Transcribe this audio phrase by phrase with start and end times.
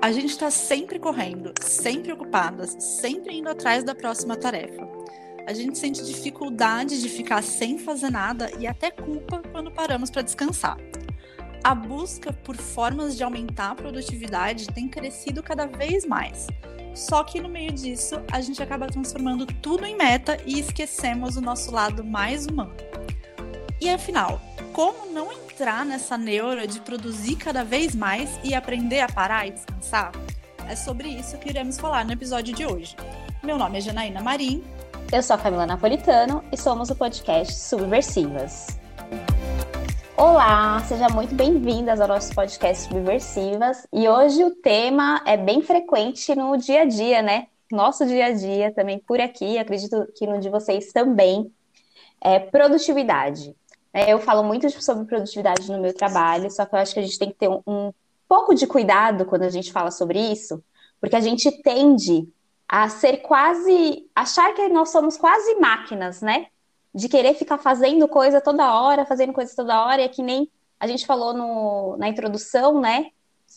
[0.00, 4.88] A gente está sempre correndo, sempre ocupadas, sempre indo atrás da próxima tarefa.
[5.44, 10.22] A gente sente dificuldade de ficar sem fazer nada e até culpa quando paramos para
[10.22, 10.76] descansar.
[11.64, 16.46] A busca por formas de aumentar a produtividade tem crescido cada vez mais.
[16.94, 21.40] Só que no meio disso, a gente acaba transformando tudo em meta e esquecemos o
[21.40, 22.76] nosso lado mais humano.
[23.80, 24.40] E afinal,
[24.78, 29.50] como não entrar nessa neura de produzir cada vez mais e aprender a parar e
[29.50, 30.12] descansar?
[30.68, 32.94] É sobre isso que iremos falar no episódio de hoje.
[33.42, 34.62] Meu nome é Janaína Marim.
[35.12, 38.78] Eu sou a Camila Napolitano e somos o podcast Subversivas.
[40.16, 43.84] Olá, seja muito bem-vindas ao nosso podcast Subversivas.
[43.92, 47.48] E hoje o tema é bem frequente no dia a dia, né?
[47.68, 51.52] Nosso dia a dia também por aqui, acredito que no de vocês também.
[52.20, 53.56] É produtividade.
[53.92, 57.02] É, eu falo muito sobre produtividade no meu trabalho, só que eu acho que a
[57.02, 57.92] gente tem que ter um, um
[58.28, 60.62] pouco de cuidado quando a gente fala sobre isso,
[61.00, 62.28] porque a gente tende
[62.68, 64.06] a ser quase.
[64.14, 66.46] achar que nós somos quase máquinas, né?
[66.94, 70.50] De querer ficar fazendo coisa toda hora, fazendo coisa toda hora, e é que nem
[70.78, 73.06] a gente falou no, na introdução, né?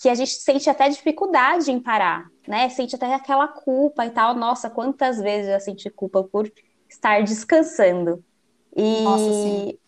[0.01, 2.69] Que a gente sente até dificuldade em parar, né?
[2.69, 4.33] Sente até aquela culpa e tal.
[4.33, 6.51] Nossa, quantas vezes eu senti culpa por
[6.89, 8.23] estar descansando.
[8.75, 9.81] E Nossa.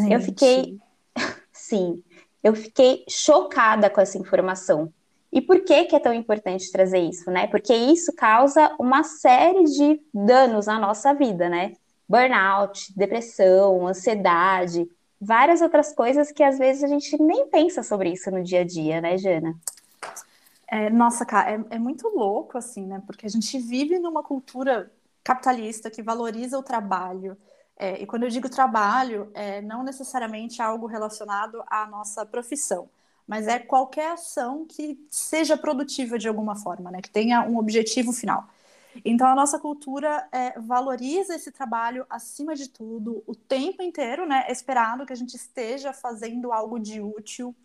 [0.09, 0.77] Eu fiquei,
[1.51, 2.03] sim,
[2.43, 4.91] eu fiquei chocada com essa informação.
[5.31, 7.47] E por que, que é tão importante trazer isso, né?
[7.47, 11.73] Porque isso causa uma série de danos na nossa vida, né?
[12.07, 14.87] Burnout, depressão, ansiedade,
[15.23, 18.63] várias outras coisas que às vezes a gente nem pensa sobre isso no dia a
[18.63, 19.55] dia, né, Jana?
[20.67, 23.01] É, nossa, cara, é, é muito louco, assim, né?
[23.05, 24.91] Porque a gente vive numa cultura
[25.23, 27.37] capitalista que valoriza o trabalho.
[27.77, 32.89] É, e quando eu digo trabalho, é não necessariamente algo relacionado à nossa profissão,
[33.27, 37.01] mas é qualquer ação que seja produtiva de alguma forma, né?
[37.01, 38.47] Que tenha um objetivo final.
[39.03, 44.45] Então, a nossa cultura é, valoriza esse trabalho acima de tudo, o tempo inteiro, né?
[44.47, 47.55] É esperado que a gente esteja fazendo algo de útil.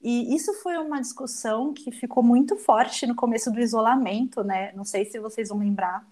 [0.00, 4.72] E isso foi uma discussão que ficou muito forte no começo do isolamento, né?
[4.72, 6.06] Não sei se vocês vão lembrar,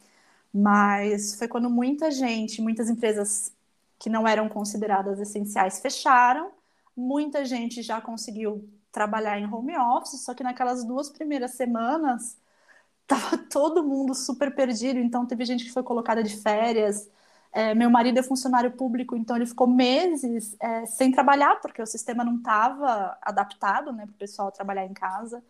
[0.52, 3.52] mas foi quando muita gente, muitas empresas
[3.98, 6.50] que não eram consideradas essenciais fecharam,
[6.96, 12.38] muita gente já conseguiu trabalhar em home office, só que naquelas duas primeiras semanas
[13.06, 17.08] tava todo mundo super perdido, então teve gente que foi colocada de férias.
[17.52, 21.86] É, meu marido é funcionário público, então ele ficou meses é, sem trabalhar, porque o
[21.86, 25.42] sistema não estava adaptado né, para o pessoal trabalhar em casa.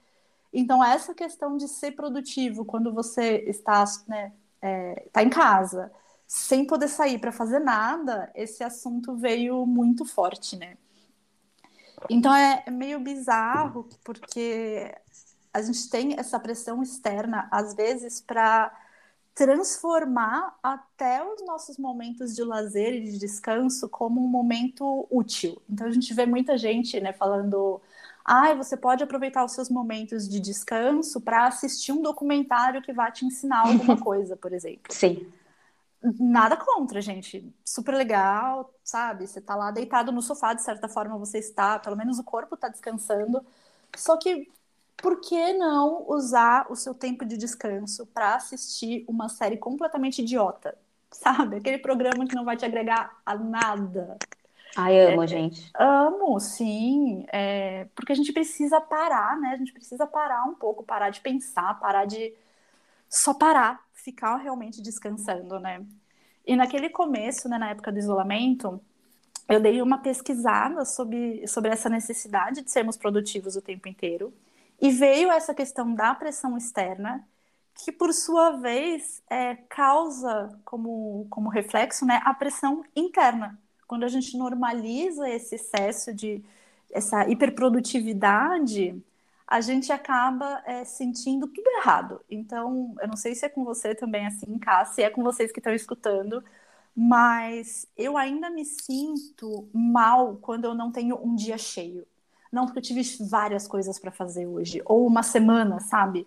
[0.52, 5.92] Então, essa questão de ser produtivo quando você está, né, é, tá em casa,
[6.26, 10.76] sem poder sair para fazer nada, esse assunto veio muito forte, né?
[12.10, 14.94] Então é, é meio bizarro, porque
[15.56, 18.70] a gente tem essa pressão externa, às vezes, para
[19.34, 25.60] transformar até os nossos momentos de lazer e de descanso como um momento útil.
[25.68, 27.80] Então a gente vê muita gente, né, falando,
[28.22, 32.92] ai, ah, você pode aproveitar os seus momentos de descanso para assistir um documentário que
[32.92, 34.92] vai te ensinar alguma coisa, por exemplo.
[34.92, 35.26] Sim.
[36.20, 37.50] Nada contra, gente.
[37.64, 39.26] Super legal, sabe?
[39.26, 42.54] Você tá lá deitado no sofá, de certa forma você está, pelo menos o corpo
[42.54, 43.44] está descansando.
[43.96, 44.48] Só que
[44.96, 50.76] por que não usar o seu tempo de descanso para assistir uma série completamente idiota?
[51.10, 51.56] Sabe?
[51.56, 54.18] Aquele programa que não vai te agregar a nada.
[54.76, 55.70] Ai, amo, é, gente.
[55.78, 57.24] Amo, sim.
[57.32, 59.52] É, porque a gente precisa parar, né?
[59.52, 62.34] A gente precisa parar um pouco, parar de pensar, parar de
[63.08, 65.84] só parar, ficar realmente descansando, né?
[66.46, 68.80] E naquele começo, né, na época do isolamento,
[69.48, 74.32] eu dei uma pesquisada sobre, sobre essa necessidade de sermos produtivos o tempo inteiro.
[74.80, 77.26] E veio essa questão da pressão externa,
[77.74, 83.58] que por sua vez é, causa como, como reflexo né, a pressão interna.
[83.86, 86.42] Quando a gente normaliza esse excesso de
[86.90, 89.02] essa hiperprodutividade,
[89.46, 92.20] a gente acaba é, sentindo tudo errado.
[92.30, 95.52] Então, eu não sei se é com você também assim casa, se é com vocês
[95.52, 96.42] que estão escutando,
[96.94, 102.06] mas eu ainda me sinto mal quando eu não tenho um dia cheio.
[102.52, 106.26] Não porque eu tive várias coisas para fazer hoje, ou uma semana, sabe?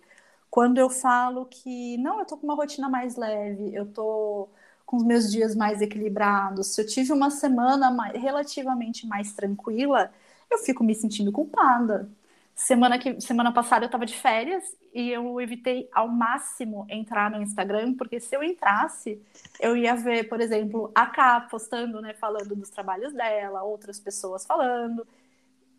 [0.50, 4.48] Quando eu falo que não, eu tô com uma rotina mais leve, eu tô
[4.84, 10.10] com os meus dias mais equilibrados, se eu tive uma semana mais, relativamente mais tranquila,
[10.50, 12.08] eu fico me sentindo culpada.
[12.54, 17.40] Semana, que, semana passada eu estava de férias e eu evitei ao máximo entrar no
[17.40, 19.22] Instagram, porque se eu entrasse,
[19.60, 24.44] eu ia ver, por exemplo, a Ká postando, né, falando dos trabalhos dela, outras pessoas
[24.44, 25.06] falando,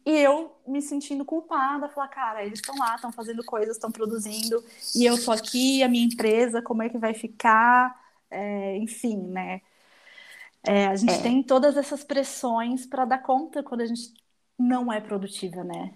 [0.05, 4.63] e eu me sentindo culpada, falar, cara, eles estão lá, estão fazendo coisas, estão produzindo,
[4.95, 7.99] e eu tô aqui, a minha empresa, como é que vai ficar?
[8.29, 9.61] É, enfim, né?
[10.63, 11.21] É, a gente é.
[11.21, 14.13] tem todas essas pressões para dar conta quando a gente
[14.57, 15.93] não é produtiva, né?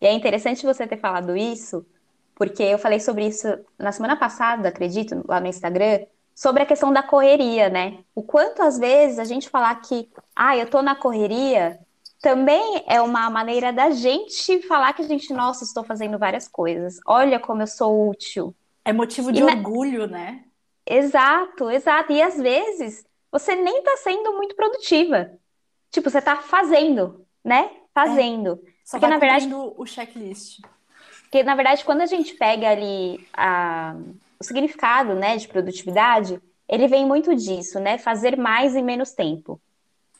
[0.00, 1.86] E é interessante você ter falado isso,
[2.34, 3.48] porque eu falei sobre isso
[3.78, 8.04] na semana passada, acredito, lá no Instagram, sobre a questão da correria, né?
[8.14, 11.80] O quanto às vezes a gente falar que, ah, eu tô na correria,
[12.20, 16.98] também é uma maneira da gente falar que a gente, nossa, estou fazendo várias coisas.
[17.06, 18.54] Olha como eu sou útil.
[18.84, 20.18] É motivo de e orgulho, na...
[20.18, 20.44] né?
[20.86, 22.12] Exato, exato.
[22.12, 25.32] E às vezes você nem está sendo muito produtiva.
[25.90, 27.70] Tipo, você está fazendo, né?
[27.92, 28.60] Fazendo.
[28.64, 28.70] É.
[28.84, 30.60] Só Porque, na verdade, o checklist.
[31.22, 33.96] Porque, na verdade, quando a gente pega ali a,
[34.38, 37.98] o significado, né, de produtividade, ele vem muito disso, né?
[37.98, 39.60] Fazer mais em menos tempo.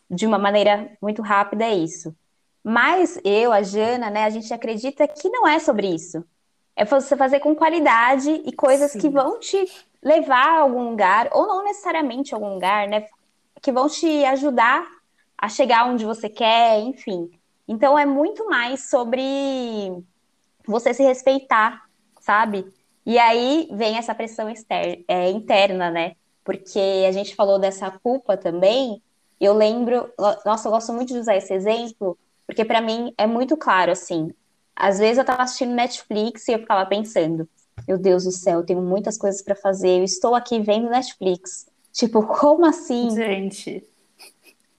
[0.08, 2.14] De uma maneira muito rápida é isso.
[2.62, 6.24] Mas eu, a Jana, né, a gente acredita que não é sobre isso.
[6.74, 8.98] É você fazer com qualidade e coisas Sim.
[8.98, 9.66] que vão te
[10.02, 13.06] levar a algum lugar, ou não necessariamente a algum lugar, né?
[13.62, 14.86] Que vão te ajudar
[15.38, 17.30] a chegar onde você quer, enfim.
[17.66, 20.02] Então é muito mais sobre
[20.66, 21.82] você se respeitar,
[22.20, 22.66] sabe?
[23.04, 26.16] E aí vem essa pressão externa, é, interna, né?
[26.44, 29.02] Porque a gente falou dessa culpa também.
[29.40, 30.10] Eu lembro,
[30.44, 34.32] nossa, eu gosto muito de usar esse exemplo, porque para mim é muito claro assim.
[34.74, 37.48] Às vezes eu tava assistindo Netflix e eu ficava pensando,
[37.86, 41.66] meu Deus do céu, eu tenho muitas coisas para fazer, eu estou aqui vendo Netflix.
[41.92, 43.10] Tipo, como assim?
[43.10, 43.82] Gente,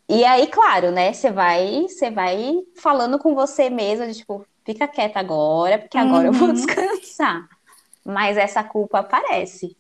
[0.10, 1.12] e aí, claro, né?
[1.12, 6.30] Você vai, você vai falando com você mesma, de, tipo, fica quieta agora, porque agora
[6.30, 6.34] uhum.
[6.34, 6.54] eu vou uhum.
[6.56, 7.48] descansar.
[8.06, 9.76] Mas essa culpa aparece.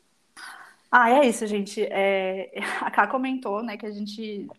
[0.92, 1.84] Ah, é isso, gente.
[1.84, 2.52] É...
[2.82, 4.52] A Ká comentou, né, que a gente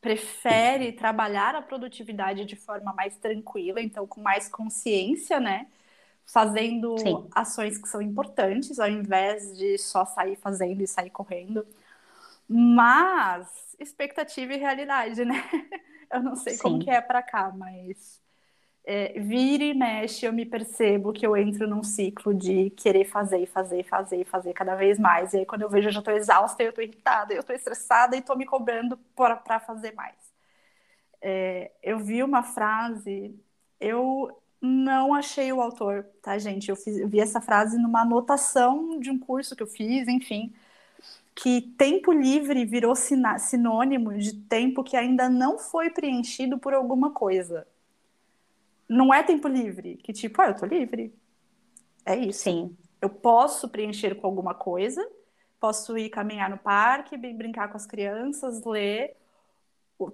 [0.00, 5.68] prefere trabalhar a produtividade de forma mais tranquila, então com mais consciência, né?
[6.26, 7.28] Fazendo Sim.
[7.32, 11.66] ações que são importantes, ao invés de só sair fazendo e sair correndo.
[12.48, 15.34] Mas expectativa e realidade, né?
[16.12, 16.58] Eu não sei Sim.
[16.58, 18.22] como que é para cá, mas
[18.90, 23.46] é, vira e mexe, eu me percebo que eu entro num ciclo de querer fazer,
[23.46, 25.34] fazer, fazer, fazer cada vez mais.
[25.34, 28.16] E aí, quando eu vejo, eu já estou exausta, eu estou irritada, eu estou estressada
[28.16, 30.16] e estou me cobrando para fazer mais.
[31.20, 33.38] É, eu vi uma frase,
[33.78, 36.70] eu não achei o autor, tá, gente?
[36.70, 40.52] Eu, fiz, vi essa frase numa anotação de um curso que eu fiz, enfim
[41.34, 47.64] que tempo livre virou sinônimo de tempo que ainda não foi preenchido por alguma coisa.
[48.88, 51.14] Não é tempo livre, que tipo, ah, eu tô livre.
[52.04, 52.44] É isso.
[52.44, 52.76] Sim.
[53.00, 55.06] Eu posso preencher com alguma coisa,
[55.60, 59.16] posso ir caminhar no parque, brincar com as crianças, ler,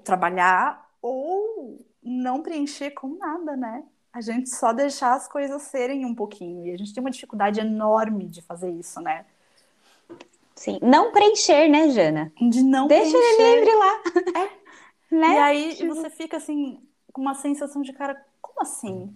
[0.02, 3.84] trabalhar, ou não preencher com nada, né?
[4.12, 6.66] A gente só deixar as coisas serem um pouquinho.
[6.66, 9.26] E a gente tem uma dificuldade enorme de fazer isso, né?
[10.54, 12.32] Sim, não preencher, né, Jana?
[12.40, 13.42] De não Deixa preencher.
[13.42, 14.02] ele livre lá.
[14.42, 14.64] É.
[15.10, 15.34] Né?
[15.34, 15.94] E aí tipo...
[15.94, 16.82] você fica assim,
[17.12, 19.14] com uma sensação de cara, como assim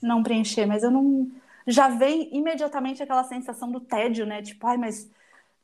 [0.00, 0.66] não preencher?
[0.66, 1.30] Mas eu não.
[1.66, 4.40] Já vem imediatamente aquela sensação do tédio, né?
[4.40, 5.10] Tipo, ai, mas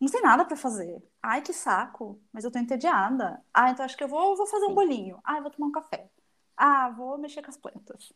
[0.01, 1.03] não tem nada para fazer.
[1.23, 3.41] Ai, que saco, mas eu tô entediada.
[3.53, 5.19] Ah, então acho que eu vou, vou fazer um bolinho.
[5.25, 6.09] Ah, vou tomar um café.
[6.57, 8.13] Ah, vou mexer com as plantas.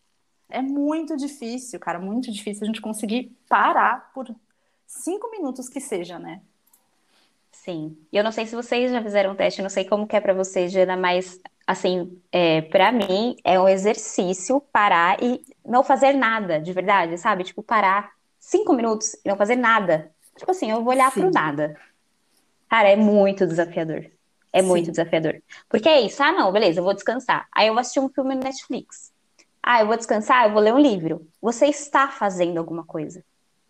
[0.50, 4.35] É muito difícil, cara, muito difícil a gente conseguir parar por
[4.87, 6.43] cinco minutos que seja, né?
[7.52, 7.97] Sim.
[8.12, 10.21] E eu não sei se vocês já fizeram um teste, não sei como que é
[10.21, 16.15] para vocês, Jana, mas assim, é, para mim é um exercício parar e não fazer
[16.15, 17.45] nada, de verdade, sabe?
[17.45, 18.11] Tipo, parar
[18.41, 20.11] cinco minutos e não fazer nada.
[20.35, 21.21] Tipo assim, eu vou olhar Sim.
[21.21, 21.79] pro nada.
[22.71, 24.07] Cara, é muito desafiador.
[24.51, 24.67] É Sim.
[24.67, 25.43] muito desafiador.
[25.69, 27.47] Porque é isso, ah, não, beleza, eu vou descansar.
[27.53, 29.13] Aí eu vou assistir um filme no Netflix.
[29.63, 31.29] Ah, eu vou descansar, eu vou ler um livro.
[31.43, 33.23] Você está fazendo alguma coisa.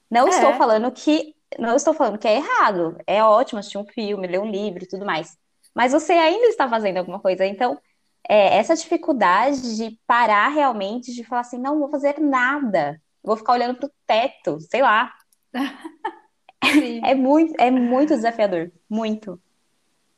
[0.08, 0.30] Não é.
[0.30, 4.38] estou falando que não estou falando que é errado, é ótimo assistir um filme, ler
[4.38, 5.36] um livro e tudo mais.
[5.78, 7.46] Mas você ainda está fazendo alguma coisa.
[7.46, 7.80] Então,
[8.28, 13.00] é, essa dificuldade de parar realmente, de falar assim, não vou fazer nada.
[13.22, 15.14] vou ficar olhando pro teto, sei lá.
[17.06, 19.40] é muito, é muito desafiador, muito.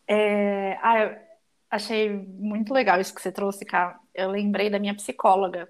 [0.08, 1.18] É, ah, eu
[1.70, 4.00] achei muito legal isso que você trouxe, cara.
[4.14, 5.68] Eu lembrei da minha psicóloga.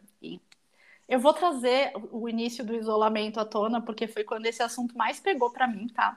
[1.09, 5.19] Eu vou trazer o início do isolamento à tona, porque foi quando esse assunto mais
[5.19, 6.17] pegou para mim, tá?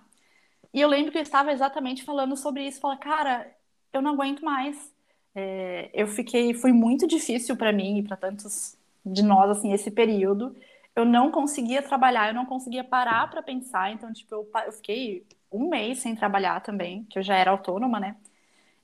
[0.72, 2.80] E eu lembro que eu estava exatamente falando sobre isso.
[2.80, 3.52] Falar, cara,
[3.94, 4.94] eu não aguento mais.
[5.36, 9.92] É, eu fiquei, foi muito difícil para mim e para tantos de nós assim esse
[9.92, 10.56] período.
[10.96, 13.92] Eu não conseguia trabalhar, eu não conseguia parar para pensar.
[13.92, 18.00] Então, tipo, eu, eu fiquei um mês sem trabalhar também, que eu já era autônoma,
[18.00, 18.16] né?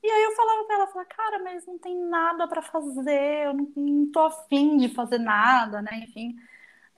[0.03, 3.53] E aí eu falava pra ela, falava, cara, mas não tem nada para fazer, eu
[3.53, 5.91] não, não tô afim de fazer nada, né?
[6.05, 6.35] Enfim.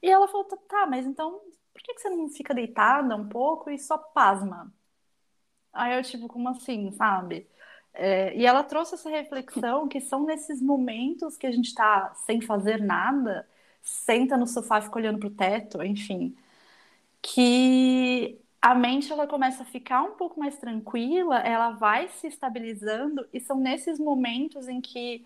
[0.03, 1.41] E ela falou, tá, mas então
[1.74, 4.74] por que, que você não fica deitada um pouco e só pasma?
[5.74, 7.48] Aí eu, tipo, como assim, sabe?
[7.93, 12.41] É, e ela trouxe essa reflexão que são nesses momentos que a gente está sem
[12.41, 13.48] fazer nada,
[13.81, 16.36] senta no sofá fica olhando para o teto, enfim,
[17.21, 23.27] que a mente ela começa a ficar um pouco mais tranquila, ela vai se estabilizando
[23.33, 25.25] e são nesses momentos em que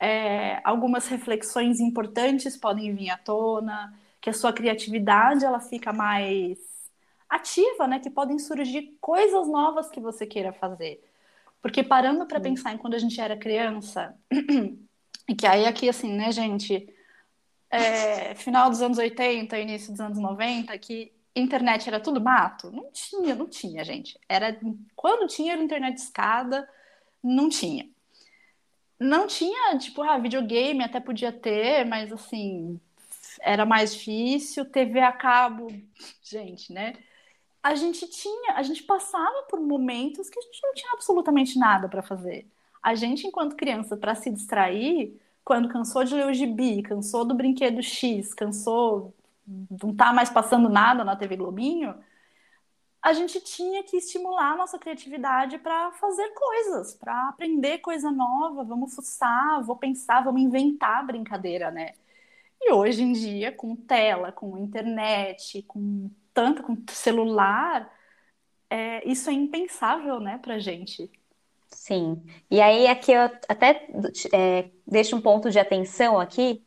[0.00, 6.58] é, algumas reflexões importantes podem vir à tona, que a sua criatividade ela fica mais
[7.28, 8.00] ativa, né?
[8.00, 11.02] Que podem surgir coisas novas que você queira fazer.
[11.62, 14.14] Porque parando para pensar em quando a gente era criança,
[15.28, 16.88] e que aí aqui assim, né, gente,
[17.70, 22.70] é, final dos anos 80, início dos anos 90, que internet era tudo mato?
[22.72, 24.18] Não tinha, não tinha, gente.
[24.28, 24.58] Era
[24.96, 26.68] quando tinha era internet de escada,
[27.22, 27.88] não tinha.
[28.98, 32.78] Não tinha, tipo, ah, videogame até podia ter, mas assim,
[33.40, 34.64] era mais difícil.
[34.64, 35.68] TV a cabo,
[36.22, 36.94] gente, né?
[37.62, 41.88] A gente tinha, a gente passava por momentos que a gente não tinha absolutamente nada
[41.88, 42.50] para fazer.
[42.82, 47.34] A gente, enquanto criança, para se distrair, quando cansou de ler o gibi, cansou do
[47.34, 49.14] brinquedo X, cansou,
[49.82, 51.94] não tá mais passando nada na TV Globinho,
[53.02, 58.62] a gente tinha que estimular a nossa criatividade para fazer coisas, para aprender coisa nova,
[58.62, 61.94] vamos fuçar, vou pensar, vamos inventar brincadeira, né?
[62.60, 67.90] E hoje em dia, com tela, com internet, com tanto com celular,
[68.68, 71.10] é, isso é impensável, né, pra gente.
[71.68, 72.22] Sim.
[72.50, 73.88] E aí aqui eu até
[74.32, 76.64] é, deixo um ponto de atenção aqui,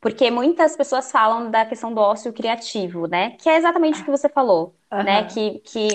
[0.00, 3.30] porque muitas pessoas falam da questão do ócio criativo, né?
[3.38, 5.02] Que é exatamente o que você falou, uhum.
[5.02, 5.24] né?
[5.24, 5.88] Que, que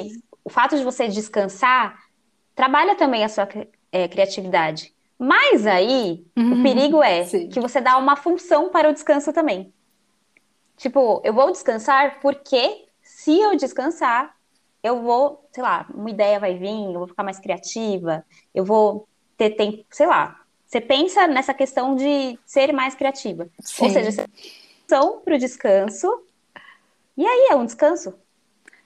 [0.44, 1.98] o fato de você descansar
[2.56, 3.48] trabalha também a sua
[3.92, 4.94] é, criatividade.
[5.20, 6.60] Mas aí, uhum.
[6.60, 7.50] o perigo é Sim.
[7.50, 9.74] que você dá uma função para o descanso também.
[10.78, 12.87] Tipo, eu vou descansar porque
[13.28, 14.34] se eu descansar,
[14.82, 19.06] eu vou, sei lá, uma ideia vai vir, eu vou ficar mais criativa, eu vou
[19.36, 20.40] ter tempo, sei lá.
[20.66, 23.50] Você pensa nessa questão de ser mais criativa.
[23.60, 23.84] Sim.
[23.84, 24.30] Ou seja,
[24.88, 26.08] são para o descanso,
[27.18, 28.18] e aí é um descanso.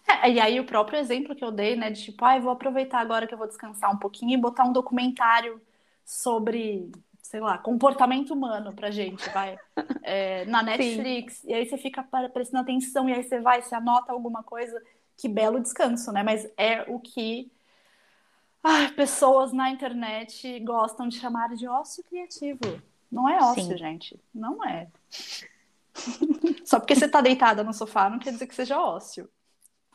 [0.08, 3.00] É, e aí o próprio exemplo que eu dei, né, de tipo, ah, vou aproveitar
[3.00, 5.62] agora que eu vou descansar um pouquinho e botar um documentário
[6.04, 6.92] sobre
[7.32, 9.58] sei lá, comportamento humano pra gente, vai.
[10.04, 11.52] É, na Netflix, Sim.
[11.52, 14.82] e aí você fica prestando atenção, e aí você vai, você anota alguma coisa,
[15.16, 16.24] que belo descanso, né?
[16.24, 17.52] Mas é o que
[18.64, 22.82] ah, pessoas na internet gostam de chamar de ócio criativo.
[23.12, 23.78] Não é ócio, Sim.
[23.78, 24.20] gente.
[24.34, 24.88] Não é.
[26.66, 29.30] Só porque você tá deitada no sofá não quer dizer que seja ócio.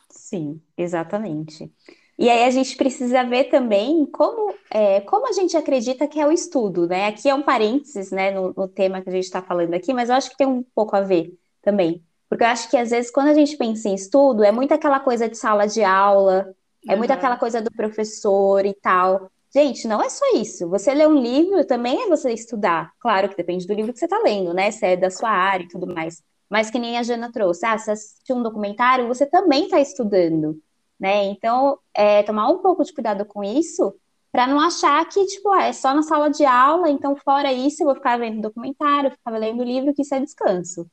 [0.09, 1.71] Sim, exatamente.
[2.17, 6.25] E aí a gente precisa ver também como, é, como a gente acredita que é
[6.25, 7.05] o estudo, né?
[7.05, 10.09] Aqui é um parênteses, né, no, no tema que a gente está falando aqui, mas
[10.09, 12.03] eu acho que tem um pouco a ver também.
[12.27, 14.99] Porque eu acho que às vezes quando a gente pensa em estudo, é muito aquela
[14.99, 16.53] coisa de sala de aula,
[16.89, 19.29] é muito aquela coisa do professor e tal.
[19.53, 20.67] Gente, não é só isso.
[20.69, 22.91] Você ler um livro também é você estudar.
[22.99, 24.71] Claro que depende do livro que você está lendo, né?
[24.71, 26.21] Se é da sua área e tudo mais.
[26.49, 30.59] Mas que nem a Jana trouxe, ah, se assistir um documentário, você também está estudando
[30.99, 31.25] né?
[31.25, 33.95] Então, é, tomar um pouco de cuidado com isso,
[34.31, 37.83] para não achar que, tipo, ah, é só na sala de aula, então fora isso
[37.83, 40.89] eu vou ficar vendo documentário, ficar lendo livro, que isso é descanso.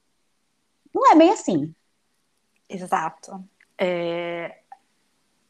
[0.95, 1.75] Não é bem assim.
[2.69, 3.45] Exato.
[3.79, 4.61] É...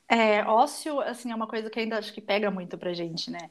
[0.08, 3.50] É, ócio, assim, é uma coisa que ainda acho que pega muito pra gente, né?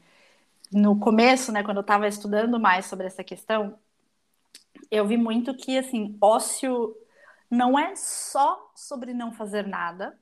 [0.71, 3.77] No começo, né, quando eu estava estudando mais sobre essa questão,
[4.89, 6.95] eu vi muito que, assim, ócio
[7.49, 10.17] não é só sobre não fazer nada,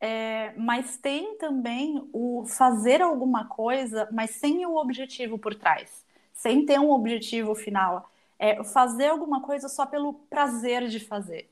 [0.00, 6.64] é, mas tem também o fazer alguma coisa, mas sem o objetivo por trás, sem
[6.66, 8.10] ter um objetivo final.
[8.38, 11.48] É fazer alguma coisa só pelo prazer de fazer.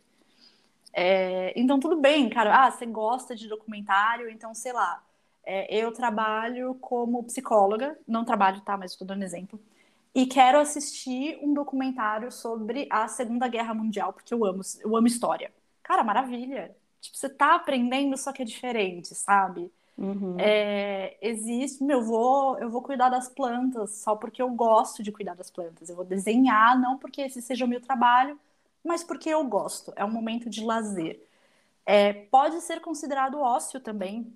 [0.93, 2.67] É, então, tudo bem, cara.
[2.67, 5.03] Ah, você gosta de documentário, então, sei lá.
[5.45, 8.77] É, eu trabalho como psicóloga, não trabalho, tá?
[8.77, 9.61] Mas estou dando exemplo.
[10.15, 15.07] e quero assistir um documentário sobre a Segunda Guerra Mundial, porque eu amo, eu amo
[15.09, 15.53] história.
[15.83, 16.77] Cara, maravilha.
[17.03, 19.71] Tipo, você tá aprendendo, só que é diferente, sabe?
[19.99, 20.37] Uhum.
[20.39, 25.13] É, existe, meu, eu vou, eu vou cuidar das plantas só porque eu gosto de
[25.13, 25.89] cuidar das plantas.
[25.91, 28.39] Eu vou desenhar, não porque esse seja o meu trabalho,
[28.85, 29.93] mas porque eu gosto.
[29.97, 31.21] É um momento de lazer.
[31.87, 34.33] É, pode ser considerado ócio também.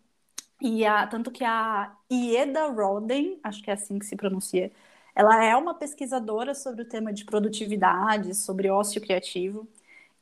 [0.61, 4.73] E a, tanto que a Ieda Roden, acho que é assim que se pronuncia,
[5.15, 9.69] ela é uma pesquisadora sobre o tema de produtividade, sobre ócio criativo,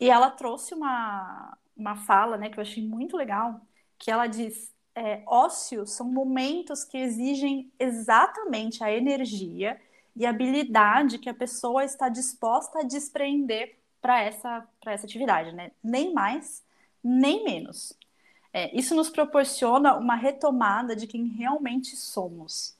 [0.00, 3.60] e ela trouxe uma, uma fala né, que eu achei muito legal,
[3.98, 9.80] que ela diz, é, ócio são momentos que exigem exatamente a energia
[10.14, 15.72] e habilidade que a pessoa está disposta a despreender para essa, essa atividade, né?
[15.82, 16.62] Nem mais,
[17.02, 17.92] nem menos.
[18.52, 22.76] É, isso nos proporciona uma retomada de quem realmente somos.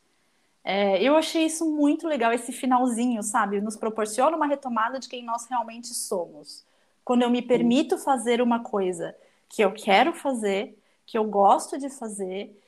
[0.63, 3.61] É, eu achei isso muito legal, esse finalzinho, sabe?
[3.61, 6.65] Nos proporciona uma retomada de quem nós realmente somos.
[7.05, 9.15] Quando eu me permito fazer uma coisa
[9.49, 12.59] que eu quero fazer, que eu gosto de fazer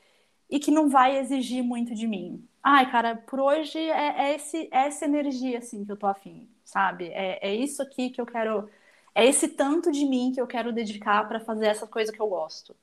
[0.51, 2.47] e que não vai exigir muito de mim.
[2.63, 6.49] Ai, cara, por hoje é, é esse, é essa energia assim que eu tô afim,
[6.65, 7.09] sabe?
[7.09, 8.69] É, é isso aqui que eu quero.
[9.15, 12.29] É esse tanto de mim que eu quero dedicar para fazer essa coisa que eu
[12.29, 12.77] gosto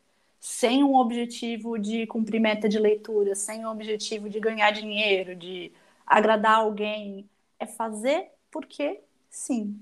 [0.44, 5.72] sem um objetivo de cumprir meta de leitura, sem um objetivo de ganhar dinheiro, de
[6.06, 7.30] agradar alguém.
[7.58, 9.80] É fazer porque sim.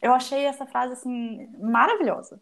[0.00, 2.40] Eu achei essa frase assim maravilhosa.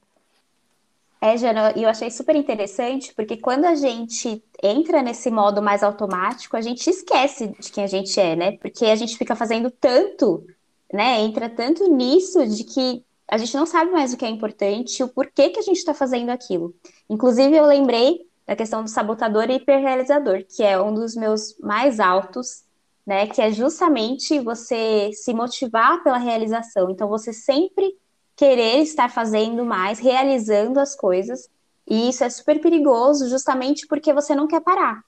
[1.21, 5.83] É, Jana, e eu achei super interessante, porque quando a gente entra nesse modo mais
[5.83, 8.53] automático, a gente esquece de quem a gente é, né?
[8.59, 10.47] Porque a gente fica fazendo tanto,
[10.93, 11.21] né?
[11.21, 15.09] Entra tanto nisso de que a gente não sabe mais o que é importante, o
[15.09, 16.75] porquê que a gente está fazendo aquilo.
[17.09, 21.99] Inclusive, eu lembrei da questão do sabotador e hiperrealizador, que é um dos meus mais
[21.99, 22.63] altos,
[23.07, 23.27] né?
[23.27, 26.91] Que é justamente você se motivar pela realização.
[26.91, 27.97] Então, você sempre
[28.35, 31.49] querer estar fazendo mais, realizando as coisas.
[31.89, 35.03] E isso é super perigoso, justamente porque você não quer parar.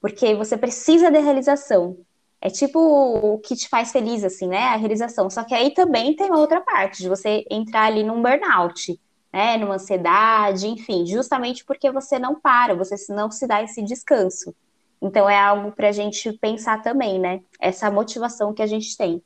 [0.00, 1.96] Porque você precisa de realização.
[2.40, 4.68] É tipo o que te faz feliz, assim, né?
[4.68, 5.28] A realização.
[5.28, 8.98] Só que aí também tem uma outra parte, de você entrar ali num burnout,
[9.32, 9.56] né?
[9.58, 14.54] Numa ansiedade, enfim, justamente porque você não para, você não se dá esse descanso.
[15.00, 17.42] Então é algo para a gente pensar também, né?
[17.58, 19.22] Essa motivação que a gente tem.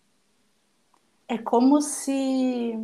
[1.26, 2.74] É como se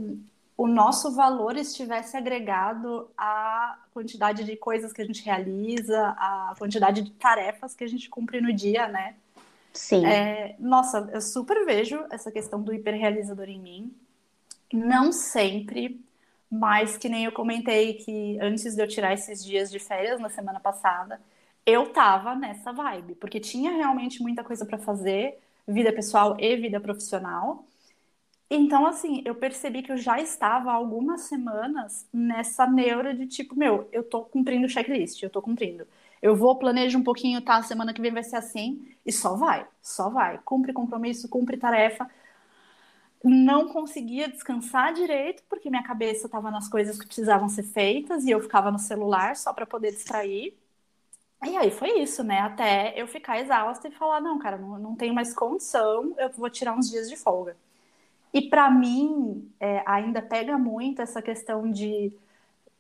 [0.57, 7.03] o nosso valor estivesse agregado à quantidade de coisas que a gente realiza, à quantidade
[7.03, 9.15] de tarefas que a gente cumpre no dia, né?
[9.73, 10.05] Sim.
[10.05, 13.95] É, nossa, eu super vejo essa questão do hiperrealizador em mim.
[14.73, 16.01] Não sempre,
[16.51, 20.29] mas que nem eu comentei que antes de eu tirar esses dias de férias na
[20.29, 21.21] semana passada,
[21.71, 26.81] eu tava nessa vibe, porque tinha realmente muita coisa para fazer, vida pessoal e vida
[26.81, 27.65] profissional.
[28.51, 33.55] Então, assim, eu percebi que eu já estava há algumas semanas nessa neura de tipo,
[33.57, 35.87] meu, eu tô cumprindo o checklist, eu tô cumprindo.
[36.21, 37.63] Eu vou, planejo um pouquinho, tá?
[37.63, 40.39] Semana que vem vai ser assim, e só vai, só vai.
[40.45, 42.11] Cumpre compromisso, cumpre tarefa.
[43.23, 48.31] Não conseguia descansar direito, porque minha cabeça estava nas coisas que precisavam ser feitas e
[48.31, 50.55] eu ficava no celular só para poder distrair.
[51.45, 52.41] E aí foi isso, né?
[52.41, 56.51] Até eu ficar exausta e falar: não, cara, não, não tenho mais condição, eu vou
[56.51, 57.57] tirar uns dias de folga.
[58.33, 62.13] E para mim, é, ainda pega muito essa questão de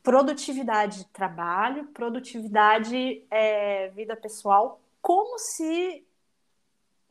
[0.02, 6.04] produtividade de trabalho, produtividade é, vida pessoal, como se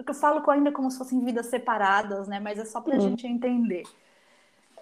[0.08, 2.40] eu falo ainda como se fossem vidas separadas, né?
[2.40, 3.10] Mas é só para a uhum.
[3.10, 3.84] gente entender.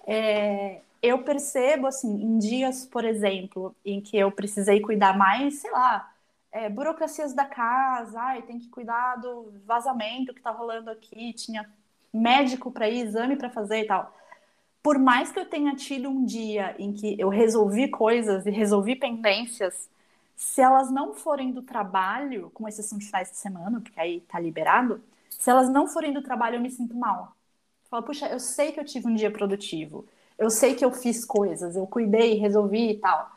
[0.05, 5.71] É, eu percebo assim, em dias, por exemplo, em que eu precisei cuidar mais, sei
[5.71, 6.13] lá,
[6.51, 11.69] é, burocracias da casa, ai, tem que cuidar do vazamento que está rolando aqui, tinha
[12.13, 14.13] médico para ir, exame para fazer e tal
[14.87, 18.95] por mais que eu tenha tido um dia em que eu resolvi coisas e resolvi
[18.95, 19.89] pendências,
[20.33, 24.39] se elas não forem do trabalho, com exceção de finais de semana, porque aí tá
[24.39, 27.35] liberado, se elas não forem do trabalho, eu me sinto mal.
[27.83, 30.05] Eu falo, puxa, eu sei que eu tive um dia produtivo,
[30.37, 33.29] eu sei que eu fiz coisas, eu cuidei, resolvi e tal.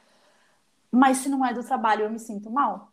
[0.88, 2.89] Mas se não é do trabalho, eu me sinto mal.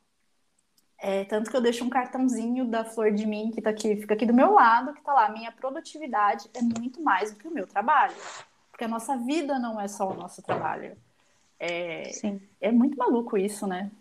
[1.00, 4.16] É, tanto que eu deixo um cartãozinho da Flor de Mim, que tá aqui, fica
[4.16, 7.54] aqui do meu lado, que tá lá, minha produtividade é muito mais do que o
[7.54, 8.16] meu trabalho.
[8.72, 10.98] Porque a nossa vida não é só o nosso trabalho.
[11.60, 12.42] É, Sim.
[12.60, 13.92] é muito maluco isso, né?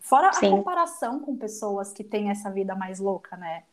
[0.00, 0.46] Fora Sim.
[0.46, 3.64] a comparação com pessoas que têm essa vida mais louca, né?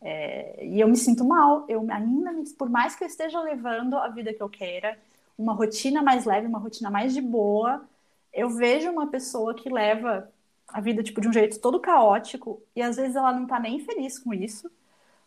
[0.00, 1.64] É, e eu me sinto mal.
[1.68, 4.98] Eu ainda, por mais que eu esteja levando a vida que eu queira,
[5.38, 7.84] uma rotina mais leve, uma rotina mais de boa,
[8.32, 10.30] eu vejo uma pessoa que leva
[10.68, 13.80] a vida tipo de um jeito todo caótico e às vezes ela não tá nem
[13.80, 14.70] feliz com isso,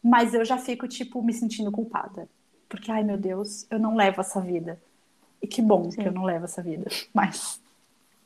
[0.04, 2.28] mas eu já fico, tipo, me sentindo culpada.
[2.68, 4.80] Porque, ai meu Deus, eu não levo essa vida.
[5.42, 6.02] E que bom Sim.
[6.02, 6.90] que eu não levo essa vida.
[7.14, 7.62] Mas.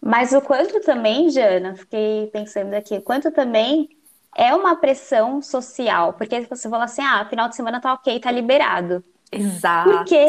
[0.01, 3.89] Mas o quanto também, Jana, fiquei pensando aqui, quanto também
[4.35, 6.13] é uma pressão social.
[6.13, 9.03] Porque você fala assim, ah, final de semana tá ok, tá liberado.
[9.31, 9.89] Exato.
[9.89, 10.27] Por quê?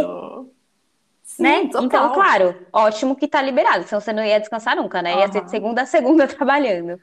[1.24, 1.62] Sim, né?
[1.62, 5.16] Então, claro, ótimo que tá liberado, senão você não ia descansar nunca, né?
[5.18, 5.32] Ia uhum.
[5.32, 7.00] ser de segunda a segunda trabalhando.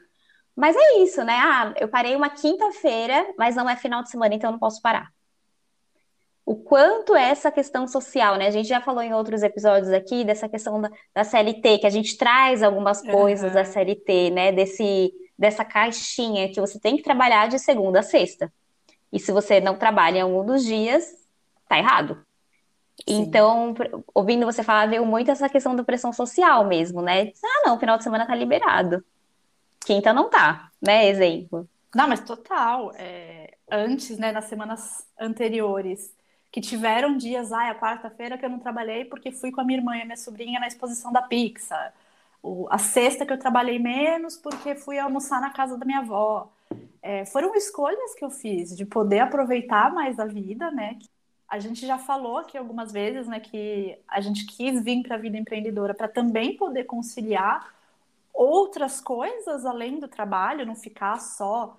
[0.54, 1.34] Mas é isso, né?
[1.34, 4.80] Ah, eu parei uma quinta-feira, mas não é final de semana, então eu não posso
[4.80, 5.10] parar.
[6.44, 8.46] O quanto é essa questão social, né?
[8.46, 11.90] A gente já falou em outros episódios aqui dessa questão da, da CLT, que a
[11.90, 13.54] gente traz algumas coisas uhum.
[13.54, 14.52] da CLT, né?
[14.52, 18.52] Desse, dessa caixinha que você tem que trabalhar de segunda a sexta.
[19.12, 21.06] E se você não trabalha em algum dos dias,
[21.68, 22.24] tá errado.
[23.08, 23.22] Sim.
[23.22, 23.74] Então,
[24.14, 27.32] ouvindo você falar, veio muito essa questão da pressão social mesmo, né?
[27.44, 29.04] Ah, não, final de semana tá liberado.
[29.84, 31.08] Quinta não tá, né?
[31.08, 31.68] Exemplo.
[31.94, 32.92] Não, mas total.
[32.94, 36.14] É, antes, né, nas semanas anteriores,
[36.50, 39.78] que tiveram dias, ai, a quarta-feira que eu não trabalhei porque fui com a minha
[39.78, 41.92] irmã e a minha sobrinha na exposição da Pixar.
[42.42, 46.50] O, a sexta que eu trabalhei menos porque fui almoçar na casa da minha avó.
[47.02, 50.98] É, foram escolhas que eu fiz de poder aproveitar mais a vida, né?
[51.52, 55.18] A gente já falou aqui algumas vezes, né, que a gente quis vir para a
[55.18, 57.74] vida empreendedora para também poder conciliar
[58.32, 61.78] outras coisas além do trabalho, não ficar só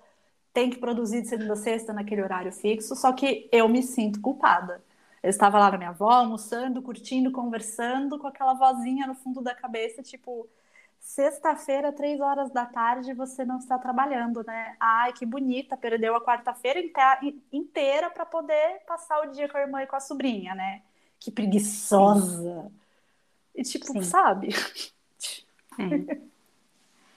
[0.52, 4.20] tem que produzir de segunda a sexta naquele horário fixo, só que eu me sinto
[4.20, 4.80] culpada.
[5.20, 9.56] Eu estava lá na minha avó, almoçando, curtindo, conversando, com aquela vozinha no fundo da
[9.56, 10.48] cabeça, tipo,
[11.04, 14.74] sexta-feira, três horas da tarde, você não está trabalhando, né?
[14.80, 16.80] Ai, que bonita, perdeu a quarta-feira
[17.52, 20.80] inteira para poder passar o dia com a irmã e com a sobrinha, né?
[21.20, 22.72] Que preguiçosa.
[23.54, 24.02] E tipo, Sim.
[24.02, 24.48] sabe?
[25.78, 26.24] É.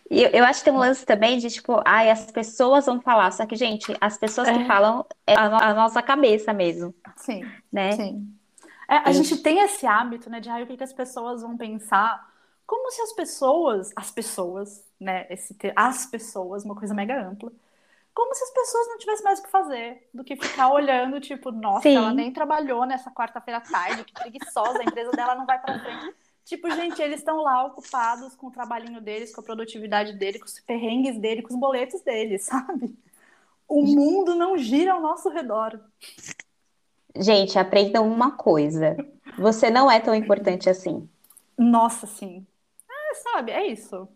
[0.09, 3.01] E eu, eu acho que tem um lance também de tipo, ai, as pessoas vão
[3.01, 3.29] falar.
[3.31, 4.57] Só que, gente, as pessoas é.
[4.57, 6.95] que falam é a, a, nossa cabeça mesmo.
[7.17, 7.45] Sim.
[7.69, 7.91] Né?
[7.91, 8.33] Sim.
[8.87, 11.57] É, a gente tem esse hábito, né, de ai, o que, que as pessoas vão
[11.57, 12.25] pensar.
[12.67, 17.51] Como se as pessoas, as pessoas, né, esse ter, as pessoas, uma coisa mega ampla,
[18.13, 21.51] como se as pessoas não tivessem mais o que fazer do que ficar olhando, tipo,
[21.51, 21.95] nossa, Sim.
[21.95, 25.79] ela nem trabalhou nessa quarta-feira à tarde, que preguiçosa, a empresa dela não vai para
[25.79, 26.15] frente.
[26.43, 30.45] Tipo, gente, eles estão lá ocupados com o trabalhinho deles, com a produtividade dele, com
[30.45, 32.97] os perrengues dele, com os boletos deles, sabe?
[33.67, 35.79] O mundo não gira ao nosso redor.
[37.15, 38.95] Gente, aprendam uma coisa.
[39.37, 41.07] Você não é tão importante assim.
[41.57, 42.47] Nossa, sim.
[43.11, 44.07] É, sabe, é isso.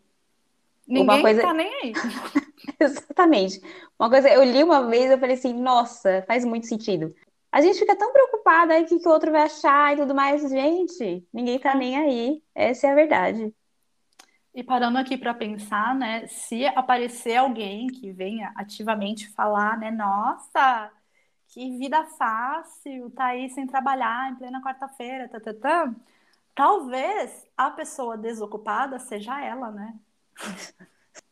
[0.88, 1.42] Ninguém uma coisa...
[1.42, 1.94] tá nem aí.
[2.80, 3.62] Exatamente.
[3.98, 7.14] Uma coisa, eu li uma vez, eu falei assim, nossa, faz muito sentido
[7.52, 10.16] a gente fica tão preocupada aí o que, que o outro vai achar e tudo
[10.16, 10.42] mais.
[10.50, 12.44] Gente, ninguém tá nem aí.
[12.56, 13.54] Essa é a verdade.
[14.56, 16.26] E parando aqui para pensar, né?
[16.28, 19.92] Se aparecer alguém que venha ativamente falar, né?
[19.92, 20.92] Nossa,
[21.50, 25.96] que vida fácil, tá aí sem trabalhar em plena quarta-feira, tá, tá, tá.
[26.54, 29.94] Talvez a pessoa desocupada seja ela, né?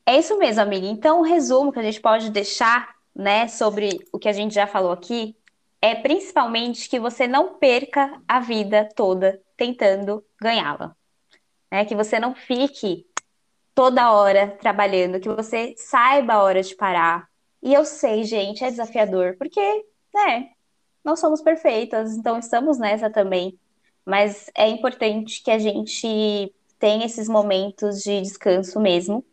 [0.05, 0.87] É isso mesmo, amiga.
[0.87, 4.65] Então, o resumo que a gente pode deixar, né, sobre o que a gente já
[4.65, 5.35] falou aqui,
[5.81, 10.95] é principalmente que você não perca a vida toda tentando ganhá-la.
[11.71, 11.85] Né?
[11.85, 13.05] Que você não fique
[13.75, 17.29] toda hora trabalhando, que você saiba a hora de parar.
[17.61, 20.49] E eu sei, gente, é desafiador, porque, né,
[21.03, 23.57] não somos perfeitas, então estamos nessa também.
[24.09, 29.23] Mas é importante que a gente tenha esses momentos de descanso mesmo,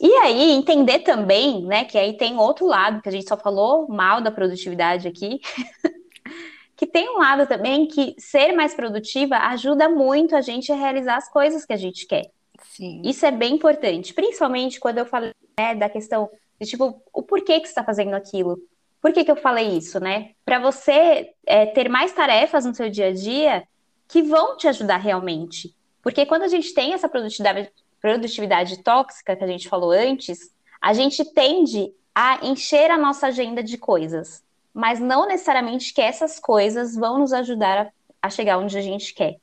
[0.00, 3.88] e aí, entender também, né, que aí tem outro lado, que a gente só falou
[3.88, 5.40] mal da produtividade aqui,
[6.76, 11.16] que tem um lado também que ser mais produtiva ajuda muito a gente a realizar
[11.16, 12.30] as coisas que a gente quer.
[12.62, 13.02] Sim.
[13.04, 17.60] Isso é bem importante, principalmente quando eu falei né, da questão de, tipo, o porquê
[17.60, 18.58] que você está fazendo aquilo.
[19.00, 20.30] Por que, que eu falei isso, né?
[20.44, 23.64] Para você é, ter mais tarefas no seu dia a dia
[24.12, 25.74] que vão te ajudar realmente.
[26.02, 30.92] Porque quando a gente tem essa produtividade, produtividade tóxica que a gente falou antes, a
[30.92, 34.44] gente tende a encher a nossa agenda de coisas,
[34.74, 39.14] mas não necessariamente que essas coisas vão nos ajudar a, a chegar onde a gente
[39.14, 39.38] quer.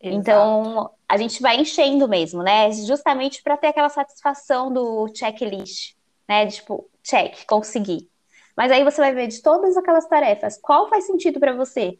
[0.00, 0.18] Exato.
[0.18, 2.72] Então, a gente vai enchendo mesmo, né?
[2.72, 5.94] Justamente para ter aquela satisfação do checklist,
[6.28, 6.44] né?
[6.48, 8.08] Tipo, check, consegui.
[8.56, 11.96] Mas aí você vai ver de todas aquelas tarefas, qual faz sentido para você?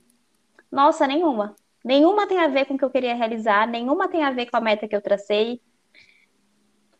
[0.68, 1.54] Nossa, nenhuma.
[1.88, 4.58] Nenhuma tem a ver com o que eu queria realizar, nenhuma tem a ver com
[4.58, 5.58] a meta que eu tracei,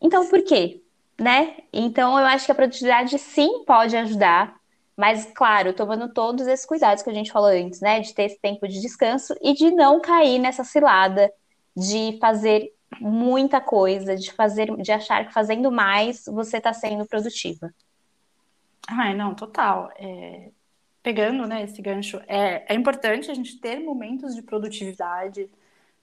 [0.01, 0.81] então, por quê?
[1.19, 1.57] Né?
[1.73, 4.55] Então, eu acho que a produtividade sim pode ajudar,
[4.95, 7.99] mas, claro, tomando todos esses cuidados que a gente falou antes, né?
[7.99, 11.31] De ter esse tempo de descanso e de não cair nessa cilada
[11.75, 17.69] de fazer muita coisa, de fazer, de achar que fazendo mais você está sendo produtiva.
[18.87, 19.91] Ai, não, total.
[19.97, 20.51] É...
[21.01, 25.49] pegando né, esse gancho, é, é importante a gente ter momentos de produtividade,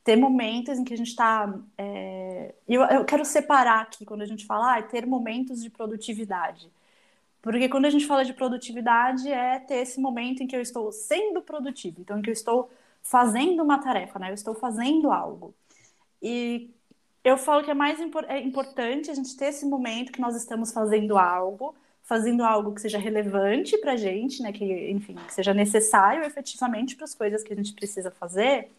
[0.04, 1.52] ter momentos em que a gente está.
[1.76, 2.54] É...
[2.68, 6.70] Eu, eu quero separar aqui quando a gente fala ah, ter momentos de produtividade.
[7.42, 10.90] Porque quando a gente fala de produtividade, é ter esse momento em que eu estou
[10.92, 12.70] sendo produtivo, então em que eu estou
[13.02, 14.30] fazendo uma tarefa, né?
[14.30, 15.54] Eu estou fazendo algo.
[16.22, 16.70] E
[17.22, 20.36] eu falo que é mais impor é importante a gente ter esse momento que nós
[20.36, 21.74] estamos fazendo algo,
[22.06, 24.52] fazendo algo que seja relevante para a gente, né?
[24.52, 28.70] Que, enfim, que seja necessário efetivamente para as coisas que a gente precisa fazer,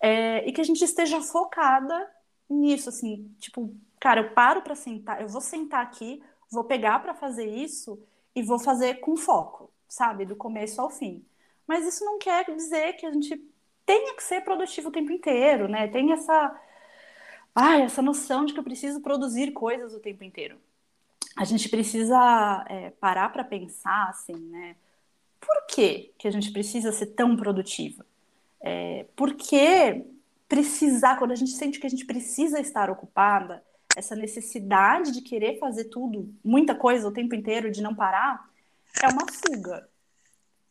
[0.00, 2.10] é, e que a gente esteja focada
[2.50, 7.14] nisso, assim, tipo, cara, eu paro para sentar, eu vou sentar aqui, vou pegar para
[7.14, 7.98] fazer isso
[8.34, 11.24] e vou fazer com foco, sabe, do começo ao fim.
[11.68, 13.40] Mas isso não quer dizer que a gente
[13.86, 15.86] tenha que ser produtivo o tempo inteiro, né?
[15.88, 16.60] Tem essa,
[17.54, 20.58] ah, essa noção de que eu preciso produzir coisas o tempo inteiro.
[21.36, 24.74] A gente precisa é, parar para pensar, assim, né?
[25.38, 28.04] Por que, que a gente precisa ser tão produtiva?
[28.60, 30.04] É, por que
[30.48, 33.62] precisar, quando a gente sente que a gente precisa estar ocupada,
[33.96, 38.48] essa necessidade de querer fazer tudo, muita coisa o tempo inteiro, de não parar,
[39.02, 39.88] é uma fuga.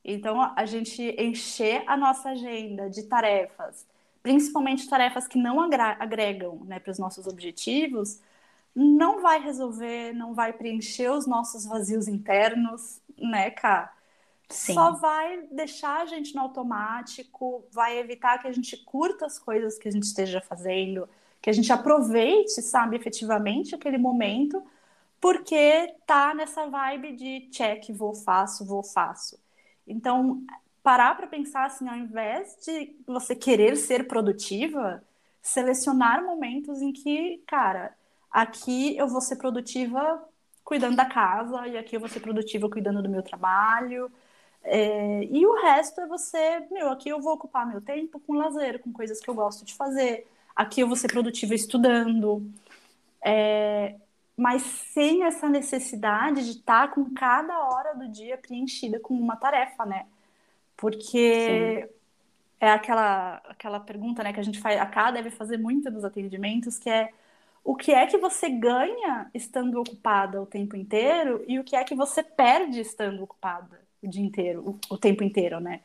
[0.03, 3.85] Então, a gente encher a nossa agenda de tarefas,
[4.21, 8.19] principalmente tarefas que não agregam né, para os nossos objetivos,
[8.75, 13.93] não vai resolver, não vai preencher os nossos vazios internos, né, Cá?
[14.49, 14.73] Sim.
[14.73, 19.77] Só vai deixar a gente no automático, vai evitar que a gente curta as coisas
[19.77, 21.09] que a gente esteja fazendo,
[21.41, 24.61] que a gente aproveite, sabe, efetivamente aquele momento,
[25.19, 29.39] porque tá nessa vibe de check, vou, faço, vou, faço.
[29.87, 30.43] Então,
[30.83, 35.03] parar para pensar assim, ao invés de você querer ser produtiva,
[35.41, 37.95] selecionar momentos em que, cara,
[38.35, 40.21] aqui eu vou ser produtiva
[40.61, 44.11] cuidando da casa, e aqui eu vou ser produtiva cuidando do meu trabalho.
[44.61, 48.81] É, e o resto é você, meu, aqui eu vou ocupar meu tempo com lazer,
[48.81, 50.27] com coisas que eu gosto de fazer.
[50.53, 52.45] Aqui eu vou ser produtiva estudando.
[53.23, 53.95] É,
[54.35, 59.85] mas sem essa necessidade de estar com cada hora do dia preenchida com uma tarefa,
[59.85, 60.05] né?
[60.75, 61.95] Porque Sim.
[62.59, 66.03] é aquela, aquela pergunta né, que a gente faz, a Cá deve fazer muito nos
[66.03, 67.13] atendimentos, que é
[67.65, 71.83] o que é que você ganha estando ocupada o tempo inteiro e o que é
[71.83, 75.81] que você perde estando ocupada o dia inteiro, o, o tempo inteiro, né?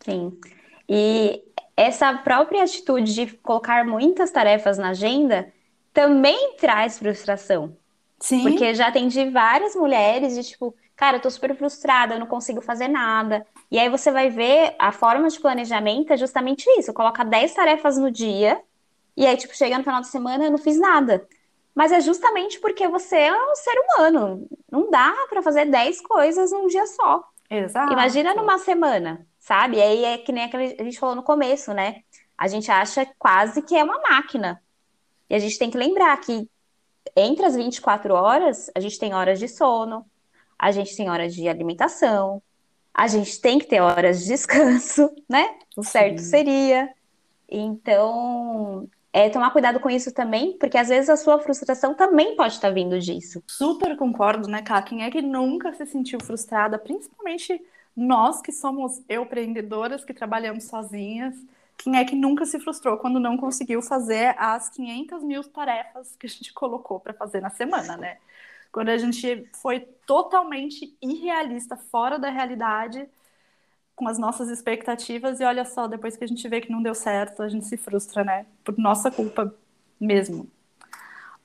[0.00, 0.40] Sim.
[0.88, 1.44] E
[1.76, 5.52] essa própria atitude de colocar muitas tarefas na agenda
[5.92, 7.76] também traz frustração.
[8.18, 8.42] Sim.
[8.42, 12.62] Porque já atendi várias mulheres de tipo, cara, eu tô super frustrada, eu não consigo
[12.62, 13.46] fazer nada.
[13.70, 17.98] E aí você vai ver a forma de planejamento é justamente isso: coloca 10 tarefas
[17.98, 18.58] no dia,
[19.16, 21.26] e aí, tipo, chega no final de semana eu não fiz nada.
[21.74, 24.48] Mas é justamente porque você é um ser humano.
[24.70, 27.24] Não dá para fazer 10 coisas num dia só.
[27.50, 27.92] Exato.
[27.92, 29.76] Imagina numa semana, sabe?
[29.76, 32.02] E aí é que nem aquele, a gente falou no começo, né?
[32.38, 34.62] A gente acha quase que é uma máquina.
[35.28, 36.48] E a gente tem que lembrar que
[37.16, 40.04] entre as 24 horas, a gente tem horas de sono,
[40.58, 42.42] a gente tem horas de alimentação,
[42.92, 45.58] a gente tem que ter horas de descanso, né?
[45.76, 46.24] O certo Sim.
[46.24, 46.94] seria.
[47.48, 52.54] Então, é tomar cuidado com isso também, porque às vezes a sua frustração também pode
[52.54, 53.40] estar vindo disso.
[53.46, 54.82] Super concordo, né, Ká?
[54.82, 57.64] Quem é que nunca se sentiu frustrada, principalmente
[57.96, 61.32] nós que somos empreendedoras, que trabalhamos sozinhas,
[61.78, 66.26] quem é que nunca se frustrou quando não conseguiu fazer as 500 mil tarefas que
[66.26, 68.16] a gente colocou para fazer na semana, né?
[68.72, 73.08] Quando a gente foi totalmente irrealista, fora da realidade,
[73.94, 76.94] com as nossas expectativas, e olha só, depois que a gente vê que não deu
[76.94, 78.46] certo, a gente se frustra, né?
[78.64, 79.54] Por nossa culpa
[80.00, 80.48] mesmo.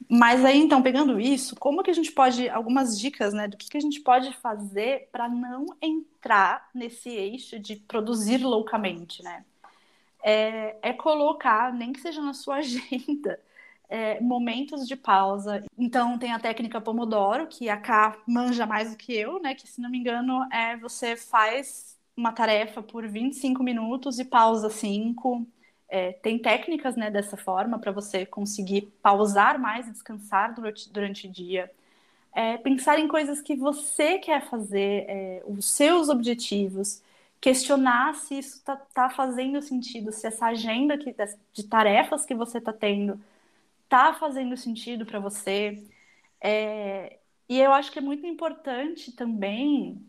[0.09, 3.69] Mas aí, então, pegando isso, como que a gente pode, algumas dicas, né, do que,
[3.69, 9.43] que a gente pode fazer para não entrar nesse eixo de produzir loucamente, né?
[10.23, 13.39] é, é colocar, nem que seja na sua agenda,
[13.89, 15.63] é, momentos de pausa.
[15.77, 19.55] Então, tem a técnica Pomodoro, que a K manja mais do que eu, né?
[19.55, 24.69] Que, se não me engano, é você faz uma tarefa por 25 minutos e pausa
[24.69, 25.47] 5.
[25.88, 31.27] É, tem técnicas né, dessa forma para você conseguir pausar mais e descansar durante, durante
[31.27, 31.71] o dia.
[32.34, 37.01] É, pensar em coisas que você quer fazer, é, os seus objetivos
[37.41, 41.15] questionar se isso está tá fazendo sentido, se essa agenda que,
[41.53, 43.19] de tarefas que você está tendo
[43.86, 45.84] está fazendo sentido para você.
[46.41, 50.09] É, e eu acho que é muito importante também,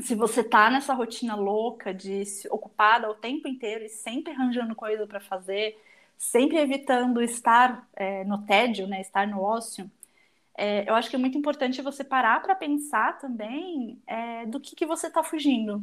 [0.00, 5.06] se você está nessa rotina louca de ocupada o tempo inteiro e sempre arranjando coisa
[5.06, 5.78] para fazer,
[6.18, 9.90] sempre evitando estar é, no tédio, né, estar no ócio,
[10.56, 14.74] é, eu acho que é muito importante você parar para pensar também é, do que,
[14.76, 15.82] que você está fugindo,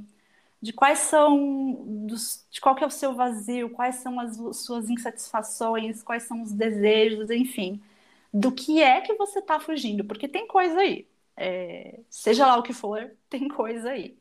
[0.62, 1.76] de quais são,
[2.08, 6.42] dos, de qual que é o seu vazio, quais são as suas insatisfações, quais são
[6.42, 7.82] os desejos, enfim,
[8.34, 12.64] do que é que você está fugindo, porque tem coisa aí, é, seja lá o
[12.64, 14.18] que for, tem coisa aí.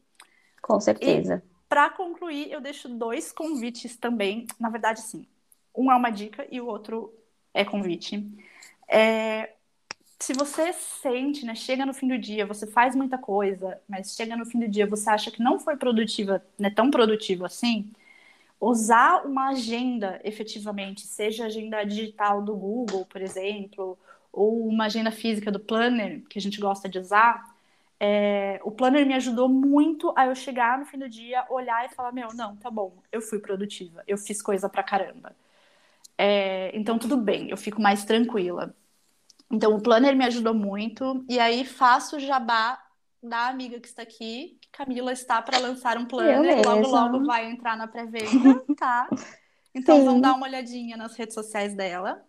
[0.60, 1.42] Com certeza.
[1.68, 5.26] Para concluir, eu deixo dois convites também, na verdade, sim,
[5.74, 7.12] um é uma dica e o outro
[7.54, 8.24] é convite.
[8.88, 9.54] É,
[10.18, 14.36] se você sente, né, chega no fim do dia, você faz muita coisa, mas chega
[14.36, 17.90] no fim do dia, você acha que não foi produtiva, né, tão produtivo assim,
[18.60, 23.98] usar uma agenda efetivamente, seja agenda digital do Google, por exemplo,
[24.32, 27.52] ou uma agenda física do Planner, que a gente gosta de usar,
[28.00, 31.94] é, o Planner me ajudou muito a eu chegar no fim do dia, olhar e
[31.94, 35.36] falar, meu, não, tá bom, eu fui produtiva, eu fiz coisa pra caramba.
[36.16, 38.74] É, então, tudo bem, eu fico mais tranquila.
[39.50, 41.24] Então, o Planner me ajudou muito.
[41.28, 42.82] E aí, faço o jabá
[43.22, 44.58] da amiga que está aqui.
[44.72, 46.64] Camila está para lançar um Planner.
[46.64, 49.08] Logo, logo vai entrar na pré-venda, tá?
[49.74, 50.04] Então, Sim.
[50.04, 52.22] vão dar uma olhadinha nas redes sociais dela.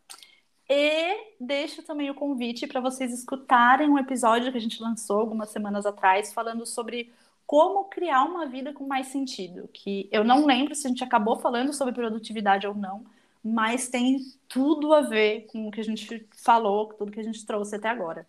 [0.70, 5.50] E deixo também o convite para vocês escutarem um episódio que a gente lançou algumas
[5.50, 7.12] semanas atrás, falando sobre
[7.46, 9.70] como criar uma vida com mais sentido.
[9.74, 13.04] Que eu não lembro se a gente acabou falando sobre produtividade ou não,
[13.44, 17.24] mas tem tudo a ver com o que a gente falou, com tudo que a
[17.24, 18.26] gente trouxe até agora.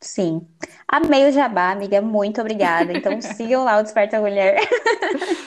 [0.00, 0.46] Sim.
[0.86, 2.02] Amei o jabá, amiga.
[2.02, 2.92] Muito obrigada.
[2.98, 4.58] Então sigam lá o Desperta Mulher.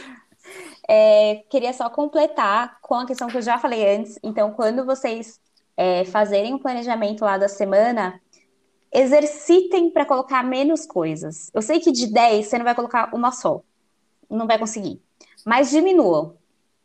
[0.88, 4.17] é, queria só completar com a questão que eu já falei antes.
[4.24, 5.39] Então, quando vocês
[5.78, 8.20] é, fazerem o planejamento lá da semana,
[8.92, 11.50] exercitem para colocar menos coisas.
[11.54, 13.62] Eu sei que de 10 você não vai colocar uma só.
[14.30, 15.02] Não vai conseguir.
[15.46, 16.36] Mas diminuam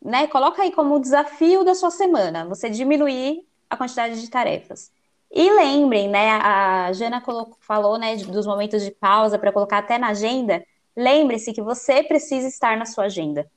[0.05, 0.27] né?
[0.27, 4.91] Coloca aí como desafio da sua semana, você diminuir a quantidade de tarefas.
[5.31, 6.31] E lembrem, né?
[6.33, 10.63] A Jana colocou, falou, né, dos momentos de pausa para colocar até na agenda.
[10.97, 13.51] Lembre-se que você precisa estar na sua agenda.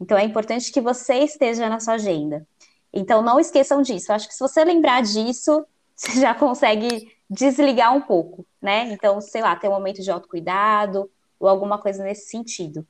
[0.00, 2.46] Então é importante que você esteja na sua agenda.
[2.92, 4.10] Então não esqueçam disso.
[4.10, 5.64] Eu acho que se você lembrar disso,
[5.96, 8.92] você já consegue desligar um pouco, né?
[8.92, 12.86] Então, sei lá, ter um momento de autocuidado ou alguma coisa nesse sentido.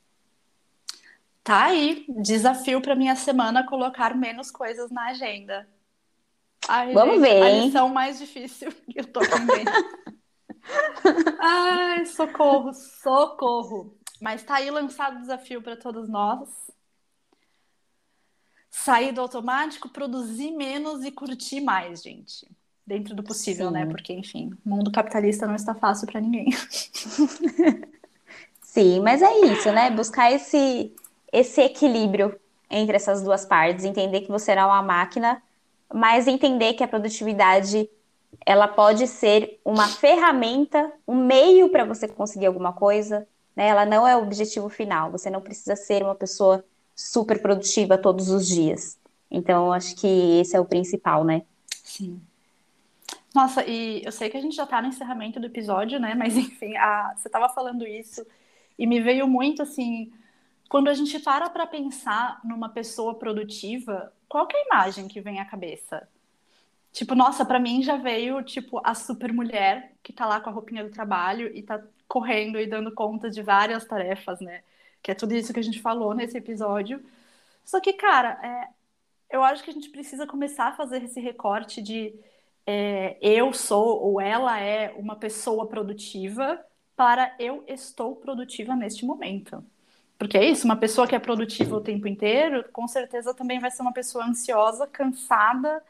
[1.45, 5.69] Tá aí, desafio para minha semana colocar menos coisas na agenda.
[6.69, 7.43] Ai, Vamos gente, ver.
[7.43, 9.71] A lição mais difícil que eu tô aprendendo.
[11.41, 13.97] Ai, socorro, socorro.
[14.21, 16.49] Mas tá aí lançado o desafio para todos nós.
[18.75, 22.49] Sair do automático, produzir menos e curtir mais, gente.
[22.87, 23.83] Dentro do possível, né?
[23.83, 23.87] Sim.
[23.87, 23.93] né?
[23.93, 26.47] Porque, enfim, o mundo capitalista não está fácil para ninguém.
[28.63, 29.91] Sim, mas é isso, né?
[29.91, 30.95] Buscar esse
[31.31, 32.39] esse equilíbrio
[32.71, 35.43] entre essas duas partes, entender que você não é uma máquina,
[35.93, 37.89] mas entender que a produtividade
[38.47, 43.69] ela pode ser uma ferramenta, um meio para você conseguir alguma coisa, né?
[43.69, 45.11] Ela não é o objetivo final.
[45.13, 48.99] Você não precisa ser uma pessoa super produtiva todos os dias.
[49.31, 51.43] Então, acho que esse é o principal, né?
[51.83, 52.21] Sim.
[53.35, 56.15] Nossa, e eu sei que a gente já está no encerramento do episódio, né?
[56.15, 57.15] Mas enfim, a...
[57.17, 58.25] você estava falando isso
[58.79, 60.13] e me veio muito assim
[60.69, 65.39] quando a gente para para pensar numa pessoa produtiva, qual é a imagem que vem
[65.39, 66.09] à cabeça?
[66.91, 70.53] Tipo, nossa, para mim já veio tipo a super mulher que tá lá com a
[70.53, 74.63] roupinha do trabalho e tá correndo e dando conta de várias tarefas, né?
[75.03, 77.05] Que é tudo isso que a gente falou nesse episódio.
[77.65, 78.69] Só que, cara, é,
[79.31, 82.15] eu acho que a gente precisa começar a fazer esse recorte de
[82.67, 86.65] é, eu sou ou ela é uma pessoa produtiva
[86.97, 89.65] para eu estou produtiva neste momento.
[90.19, 93.71] Porque é isso, uma pessoa que é produtiva o tempo inteiro, com certeza também vai
[93.73, 95.83] ser uma pessoa ansiosa, cansada,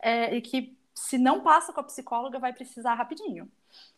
[0.00, 3.50] é, e que, se não passa com a psicóloga, vai precisar rapidinho.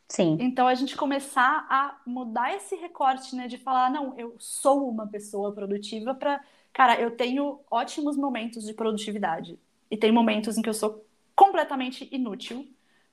[0.09, 0.37] Sim.
[0.40, 5.07] Então, a gente começar a mudar esse recorte, né, de falar, não, eu sou uma
[5.07, 6.40] pessoa produtiva, para,
[6.73, 9.59] cara, eu tenho ótimos momentos de produtividade.
[9.90, 12.69] E tem momentos em que eu sou completamente inútil,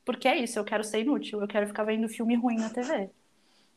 [0.06, 3.10] porque é isso, eu quero ser inútil, eu quero ficar vendo filme ruim na TV.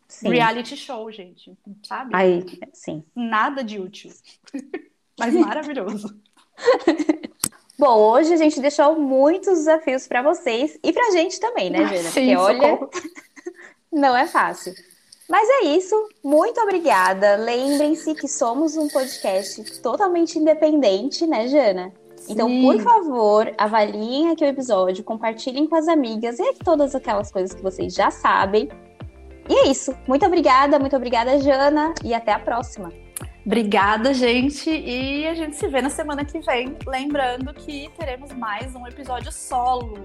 [0.08, 0.30] Sim.
[0.30, 2.14] Reality show, gente, sabe?
[2.14, 3.04] Aí, sim.
[3.14, 4.12] Nada de útil.
[5.18, 6.20] Mas maravilhoso.
[7.78, 11.80] Bom, hoje a gente deixou muitos desafios para vocês e para a gente também, né,
[11.86, 12.10] Jana?
[12.10, 12.78] Sim, Porque olha,
[13.92, 14.74] não é fácil.
[15.28, 15.94] Mas é isso.
[16.24, 17.36] Muito obrigada.
[17.36, 21.92] Lembrem-se que somos um podcast totalmente independente, né, Jana?
[22.28, 22.62] Então, Sim.
[22.62, 27.62] por favor, avaliem aqui o episódio, compartilhem com as amigas e todas aquelas coisas que
[27.62, 28.68] vocês já sabem.
[29.48, 29.94] E é isso.
[30.08, 32.92] Muito obrigada, muito obrigada, Jana, e até a próxima.
[33.46, 36.76] Obrigada, gente, e a gente se vê na semana que vem.
[36.84, 40.04] Lembrando que teremos mais um episódio solo.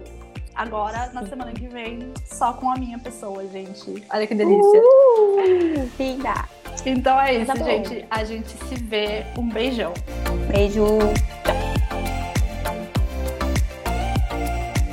[0.53, 4.03] Agora, na semana que vem, só com a minha pessoa, gente.
[4.13, 4.79] Olha que delícia.
[4.79, 6.47] Uh, linda.
[6.85, 8.05] Então é isso, Tá gente.
[8.11, 9.25] A gente se vê.
[9.35, 9.93] Um beijão.
[10.47, 10.85] Beijo.
[11.43, 12.20] Tchau.